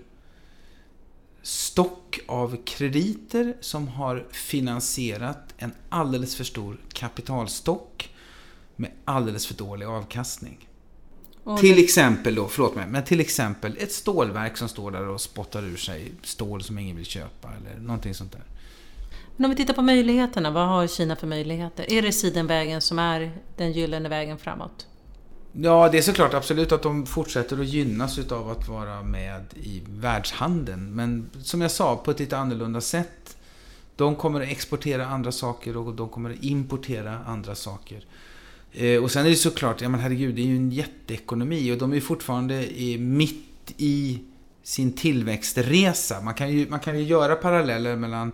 stock 1.42 2.20
av 2.26 2.56
krediter 2.64 3.56
som 3.60 3.88
har 3.88 4.26
finansierat 4.30 5.54
en 5.58 5.72
alldeles 5.88 6.36
för 6.36 6.44
stor 6.44 6.80
kapitalstock 6.92 8.14
med 8.76 8.90
alldeles 9.04 9.46
för 9.46 9.54
dålig 9.54 9.86
avkastning. 9.86 10.68
Och 11.44 11.60
Till 11.60 11.76
det- 11.76 11.84
exempel 11.84 12.34
då, 12.34 12.48
förlåt 12.48 12.74
mig, 12.74 12.86
men 12.88 13.04
till 13.04 13.20
exempel 13.20 13.76
ett 13.80 13.92
stålverk 13.92 14.56
som 14.56 14.68
står 14.68 14.90
där 14.90 15.08
och 15.08 15.20
spottar 15.20 15.62
ur 15.62 15.76
sig 15.76 16.12
stål 16.22 16.62
som 16.62 16.78
ingen 16.78 16.96
vill 16.96 17.06
köpa 17.06 17.48
eller 17.48 17.80
någonting 17.80 18.14
sånt 18.14 18.32
där. 18.32 18.44
Men 19.40 19.44
om 19.44 19.50
vi 19.50 19.56
tittar 19.56 19.74
på 19.74 19.82
möjligheterna, 19.82 20.50
vad 20.50 20.68
har 20.68 20.86
Kina 20.86 21.16
för 21.16 21.26
möjligheter? 21.26 21.92
Är 21.92 22.02
det 22.02 22.12
sidenvägen 22.12 22.80
som 22.80 22.98
är 22.98 23.32
den 23.56 23.72
gyllene 23.72 24.08
vägen 24.08 24.38
framåt? 24.38 24.86
Ja, 25.52 25.88
det 25.92 25.98
är 25.98 26.02
såklart 26.02 26.34
absolut 26.34 26.72
att 26.72 26.82
de 26.82 27.06
fortsätter 27.06 27.60
att 27.60 27.66
gynnas 27.66 28.18
utav 28.18 28.50
att 28.50 28.68
vara 28.68 29.02
med 29.02 29.44
i 29.62 29.82
världshandeln. 29.88 30.94
Men 30.94 31.30
som 31.42 31.60
jag 31.60 31.70
sa, 31.70 31.96
på 31.96 32.10
ett 32.10 32.20
lite 32.20 32.38
annorlunda 32.38 32.80
sätt. 32.80 33.36
De 33.96 34.16
kommer 34.16 34.40
att 34.40 34.48
exportera 34.48 35.06
andra 35.06 35.32
saker 35.32 35.76
och 35.76 35.94
de 35.94 36.08
kommer 36.08 36.30
att 36.30 36.44
importera 36.44 37.18
andra 37.26 37.54
saker. 37.54 38.04
Eh, 38.72 39.02
och 39.02 39.10
sen 39.10 39.26
är 39.26 39.30
det 39.30 39.36
såklart, 39.36 39.80
ja 39.80 39.88
men 39.88 40.00
herregud, 40.00 40.34
det 40.34 40.42
är 40.42 40.46
ju 40.46 40.56
en 40.56 40.70
jätteekonomi 40.70 41.72
och 41.72 41.78
de 41.78 41.90
är 41.90 41.94
ju 41.94 42.00
fortfarande 42.00 42.80
i, 42.80 42.98
mitt 42.98 43.74
i 43.76 44.18
sin 44.62 44.92
tillväxtresa. 44.92 46.20
Man 46.20 46.34
kan 46.34 46.50
ju, 46.50 46.68
man 46.68 46.80
kan 46.80 46.98
ju 46.98 47.04
göra 47.04 47.36
paralleller 47.36 47.96
mellan 47.96 48.32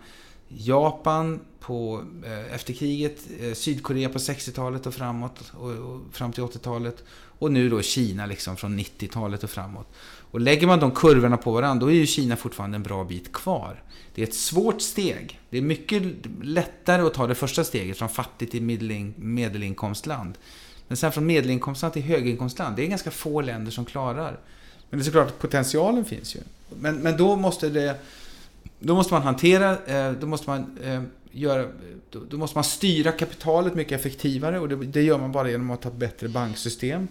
Japan 0.49 1.41
på, 1.61 2.03
eh, 2.25 2.55
efter 2.55 2.73
kriget, 2.73 3.19
eh, 3.41 3.53
Sydkorea 3.53 4.09
på 4.09 4.19
60-talet 4.19 4.87
och 4.87 4.95
framåt, 4.95 5.53
och, 5.59 5.71
och 5.71 6.01
fram 6.13 6.33
till 6.33 6.43
80-talet. 6.43 7.05
Och 7.39 7.53
nu 7.53 7.69
då 7.69 7.83
Kina 7.83 8.27
liksom 8.27 8.57
från 8.57 8.79
90-talet 8.79 9.45
och 9.45 9.51
framåt. 9.51 9.87
Och 10.31 10.41
lägger 10.41 10.67
man 10.67 10.81
de 10.81 10.91
kurvorna 10.91 11.37
på 11.37 11.53
varandra, 11.53 11.87
då 11.87 11.93
är 11.93 11.95
ju 11.95 12.07
Kina 12.07 12.37
fortfarande 12.37 12.77
en 12.77 12.83
bra 12.83 13.05
bit 13.05 13.33
kvar. 13.33 13.83
Det 14.15 14.23
är 14.23 14.27
ett 14.27 14.35
svårt 14.35 14.83
steg. 14.83 15.41
Det 15.51 15.59
är 15.59 15.63
mycket 15.63 16.03
lättare 16.43 17.03
att 17.03 17.15
ta 17.15 17.27
det 17.27 17.35
första 17.35 17.65
steget 17.65 17.99
från 17.99 18.09
fattigt 18.09 18.53
till 18.53 18.63
medelin, 18.63 19.15
medelinkomstland. 19.17 20.39
Men 20.89 20.97
sen 20.97 21.13
från 21.13 21.27
medelinkomstland 21.27 21.93
till 21.93 22.03
höginkomstland, 22.03 22.77
det 22.77 22.83
är 22.83 22.87
ganska 22.87 23.11
få 23.11 23.41
länder 23.41 23.71
som 23.71 23.85
klarar. 23.85 24.41
Men 24.91 24.99
det 24.99 25.03
är 25.03 25.05
såklart 25.05 25.27
att 25.27 25.39
potentialen 25.39 26.05
finns 26.05 26.37
ju. 26.37 26.41
Men, 26.81 26.97
men 26.97 27.17
då 27.17 27.37
måste 27.37 27.69
det 27.69 28.01
då 28.81 28.95
måste 28.95 29.15
man 29.15 29.23
hantera, 29.23 29.79
eh, 29.87 30.13
då 30.13 30.27
måste 30.27 30.51
man 30.51 30.79
eh, 30.83 31.03
göra, 31.33 31.67
då, 32.11 32.37
måste 32.37 32.57
man 32.57 32.65
styra 32.65 33.13
kapitalet 33.13 33.75
mycket 33.75 34.01
effektivare 34.01 34.59
och 34.59 34.69
det, 34.69 34.77
det 34.77 35.03
gör 35.03 35.19
man 35.19 35.33
bara 35.33 35.51
genom 35.51 35.71
att 35.71 35.85
ha 35.85 35.91
ett 35.91 35.97
bättre 35.97 36.29
banksystem. 36.29 37.09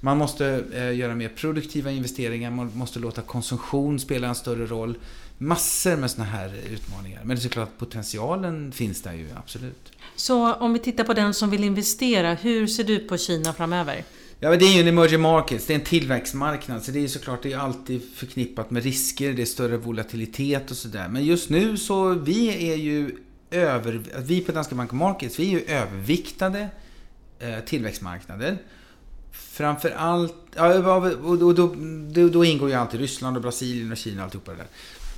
Man 0.00 0.18
måste 0.18 0.64
eh, 0.74 0.94
göra 0.94 1.14
mer 1.14 1.28
produktiva 1.28 1.90
investeringar, 1.90 2.50
man 2.50 2.72
måste 2.74 2.98
låta 2.98 3.22
konsumtion 3.22 3.98
spela 3.98 4.28
en 4.28 4.34
större 4.34 4.66
roll. 4.66 4.98
Massor 5.38 5.96
med 5.96 6.10
sådana 6.10 6.30
här 6.30 6.54
utmaningar. 6.72 7.20
Men 7.24 7.28
det 7.36 7.40
är 7.40 7.42
såklart 7.42 7.68
att 7.68 7.78
potentialen 7.78 8.72
finns 8.72 9.02
där 9.02 9.12
ju, 9.12 9.28
absolut. 9.36 9.92
Så 10.16 10.54
om 10.54 10.72
vi 10.72 10.78
tittar 10.78 11.04
på 11.04 11.14
den 11.14 11.34
som 11.34 11.50
vill 11.50 11.64
investera, 11.64 12.34
hur 12.34 12.66
ser 12.66 12.84
du 12.84 12.98
på 12.98 13.16
Kina 13.16 13.52
framöver? 13.52 14.04
Ja, 14.40 14.50
men 14.50 14.58
det 14.58 14.64
är 14.64 14.74
ju 14.74 14.80
en 14.80 14.88
emerging 14.88 15.20
markets, 15.20 15.66
det 15.66 15.72
är 15.72 15.78
en 15.78 15.84
tillväxtmarknad. 15.84 16.82
Så 16.82 16.90
det 16.90 17.04
är 17.04 17.08
såklart 17.08 17.42
det 17.42 17.52
är 17.52 17.58
alltid 17.58 18.02
förknippat 18.14 18.70
med 18.70 18.82
risker, 18.82 19.32
det 19.32 19.42
är 19.42 19.46
större 19.46 19.76
volatilitet 19.76 20.70
och 20.70 20.76
sådär. 20.76 21.08
Men 21.08 21.24
just 21.24 21.50
nu 21.50 21.76
så, 21.76 22.08
vi 22.14 22.70
är 22.70 22.76
ju 22.76 23.16
över... 23.50 24.02
Vi 24.18 24.40
på 24.40 24.52
Danske 24.52 24.74
Bank 24.74 24.92
Markets, 24.92 25.38
vi 25.38 25.46
är 25.46 25.50
ju 25.50 25.64
överviktade 25.64 26.68
eh, 27.38 27.60
tillväxtmarknader. 27.66 28.58
Framförallt... 29.32 30.34
Ja, 30.54 30.74
och 31.22 31.38
då, 31.38 31.52
då, 31.52 31.74
då, 32.12 32.28
då 32.28 32.44
ingår 32.44 32.68
ju 32.68 32.74
alltid 32.74 33.00
Ryssland 33.00 33.36
och 33.36 33.42
Brasilien 33.42 33.92
och 33.92 33.98
Kina 33.98 34.16
och 34.16 34.24
alltihopa 34.24 34.50
det 34.50 34.56
där. 34.56 34.66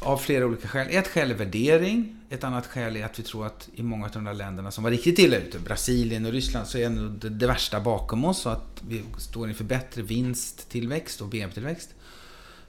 Av 0.01 0.19
flera 0.19 0.47
olika 0.47 0.69
skäl. 0.69 0.87
Ett 0.91 1.09
skäl 1.09 1.31
är 1.31 1.35
värdering. 1.35 2.17
Ett 2.31 2.45
annat 2.45 2.67
skäl 2.67 2.97
är 2.97 3.05
att 3.05 3.19
vi 3.19 3.23
tror 3.23 3.47
att 3.47 3.69
i 3.75 3.83
många 3.83 4.05
av 4.05 4.11
de 4.11 4.25
där 4.25 4.35
länderna 4.35 4.71
som 4.71 4.85
var 4.85 4.91
riktigt 4.91 5.19
illa 5.19 5.37
ute, 5.37 5.59
Brasilien 5.59 6.27
och 6.27 6.33
Ryssland, 6.33 6.67
så 6.67 6.79
är 6.79 6.87
ändå 6.87 7.03
det, 7.03 7.29
det 7.29 7.47
värsta 7.47 7.81
bakom 7.81 8.25
oss. 8.25 8.47
Och 8.47 8.53
att 8.53 8.83
vi 8.89 9.05
står 9.19 9.49
inför 9.49 9.65
bättre 9.65 10.03
vinsttillväxt 10.03 11.21
och 11.21 11.29
BNP-tillväxt. 11.29 11.95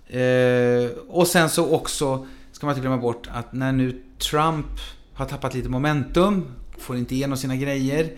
Eh, 0.07 0.97
och 1.07 1.27
sen 1.27 1.49
så 1.49 1.71
också, 1.75 2.27
ska 2.51 2.65
man 2.65 2.75
inte 2.75 2.81
glömma 2.81 2.97
bort, 2.97 3.27
att 3.31 3.53
när 3.53 3.71
nu 3.71 4.01
Trump 4.17 4.67
har 5.13 5.25
tappat 5.25 5.53
lite 5.53 5.69
momentum, 5.69 6.45
får 6.77 6.97
inte 6.97 7.15
igenom 7.15 7.37
sina 7.37 7.55
grejer, 7.55 8.17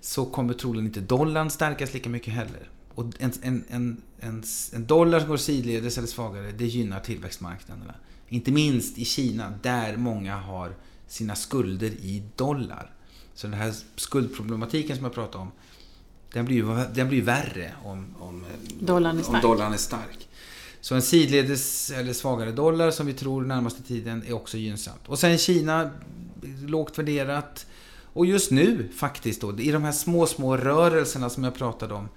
så 0.00 0.24
kommer 0.24 0.54
troligen 0.54 0.86
inte 0.86 1.00
dollarn 1.00 1.50
stärkas 1.50 1.94
lika 1.94 2.08
mycket 2.08 2.34
heller. 2.34 2.70
Och 2.94 3.04
en, 3.18 3.32
en, 3.42 3.64
en, 3.68 4.02
en, 4.20 4.42
en 4.72 4.86
dollar 4.86 5.20
som 5.20 5.28
går 5.28 5.36
sidledes 5.36 5.98
eller 5.98 6.08
svagare, 6.08 6.52
det 6.52 6.66
gynnar 6.66 7.00
tillväxtmarknaderna. 7.00 7.94
Inte 8.28 8.52
minst 8.52 8.98
i 8.98 9.04
Kina, 9.04 9.52
där 9.62 9.96
många 9.96 10.36
har 10.36 10.74
sina 11.06 11.34
skulder 11.34 11.90
i 11.90 12.22
dollar. 12.36 12.90
Så 13.34 13.46
den 13.46 13.56
här 13.56 13.74
skuldproblematiken 13.96 14.96
som 14.96 15.04
jag 15.04 15.14
pratade 15.14 15.38
om, 15.38 15.50
den 16.32 16.44
blir 16.44 16.56
ju 16.56 16.84
den 16.94 17.08
blir 17.08 17.22
värre 17.22 17.74
om, 17.84 18.14
om, 18.18 18.44
Dollarn 18.80 19.16
är 19.16 19.20
om 19.20 19.24
stark. 19.24 19.42
dollarn 19.42 19.72
är 19.72 19.76
stark. 19.76 20.28
Så 20.80 20.94
en 20.94 21.02
sidledes 21.02 21.90
eller 21.90 22.12
svagare 22.12 22.52
dollar 22.52 22.90
som 22.90 23.06
vi 23.06 23.12
tror 23.12 23.42
närmaste 23.42 23.82
tiden 23.82 24.22
är 24.26 24.32
också 24.32 24.56
gynnsamt. 24.56 25.08
Och 25.08 25.18
sen 25.18 25.38
Kina, 25.38 25.90
lågt 26.66 26.98
värderat. 26.98 27.66
Och 28.12 28.26
just 28.26 28.50
nu 28.50 28.88
faktiskt 28.96 29.40
då, 29.40 29.60
i 29.60 29.70
de 29.70 29.84
här 29.84 29.92
små, 29.92 30.26
små 30.26 30.56
rörelserna 30.56 31.30
som 31.30 31.44
jag 31.44 31.54
pratade 31.54 31.94
om. 31.94 32.08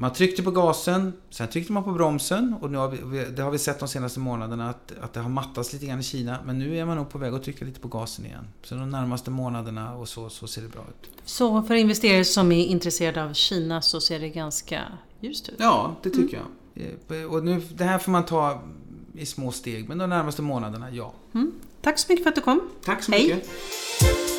Man 0.00 0.12
tryckte 0.12 0.42
på 0.42 0.50
gasen, 0.50 1.12
sen 1.30 1.48
tryckte 1.48 1.72
man 1.72 1.84
på 1.84 1.92
bromsen 1.92 2.54
och 2.60 2.70
nu 2.70 2.78
har 2.78 2.88
vi, 2.88 3.24
det 3.24 3.42
har 3.42 3.50
vi 3.50 3.58
sett 3.58 3.78
de 3.78 3.88
senaste 3.88 4.20
månaderna 4.20 4.70
att, 4.70 4.92
att 5.00 5.12
det 5.12 5.20
har 5.20 5.28
mattats 5.28 5.72
lite 5.72 5.86
grann 5.86 6.00
i 6.00 6.02
Kina. 6.02 6.38
Men 6.46 6.58
nu 6.58 6.78
är 6.78 6.84
man 6.84 6.96
nog 6.96 7.10
på 7.10 7.18
väg 7.18 7.34
att 7.34 7.42
trycka 7.42 7.64
lite 7.64 7.80
på 7.80 7.88
gasen 7.88 8.26
igen. 8.26 8.48
Så 8.62 8.74
de 8.74 8.90
närmaste 8.90 9.30
månaderna 9.30 9.96
och 9.96 10.08
så, 10.08 10.28
så 10.28 10.46
ser 10.46 10.62
det 10.62 10.68
bra 10.68 10.80
ut. 10.80 11.10
Så 11.24 11.62
för 11.62 11.74
investerare 11.74 12.24
som 12.24 12.52
är 12.52 12.64
intresserade 12.64 13.24
av 13.24 13.32
Kina 13.32 13.82
så 13.82 14.00
ser 14.00 14.20
det 14.20 14.28
ganska 14.28 14.82
ljust 15.20 15.48
ut? 15.48 15.56
Ja, 15.58 15.96
det 16.02 16.10
tycker 16.10 16.36
jag. 16.36 17.32
Och 17.32 17.44
nu, 17.44 17.62
det 17.74 17.84
här 17.84 17.98
får 17.98 18.12
man 18.12 18.24
ta 18.26 18.62
i 19.14 19.26
små 19.26 19.52
steg, 19.52 19.88
men 19.88 19.98
de 19.98 20.10
närmaste 20.10 20.42
månaderna, 20.42 20.90
ja. 20.90 21.12
Mm. 21.34 21.52
Tack 21.82 21.98
så 21.98 22.12
mycket 22.12 22.22
för 22.22 22.30
att 22.30 22.36
du 22.36 22.42
kom. 22.42 22.60
Tack 22.84 23.02
så 23.02 23.12
Hej. 23.12 23.24
mycket. 23.24 24.29